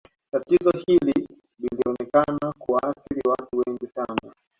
tatizo 0.31 0.69
hili 0.87 1.27
lilionekana 1.59 2.53
kuwaathiri 2.59 3.21
watu 3.29 3.57
wengi 3.67 3.87
sana 3.87 4.33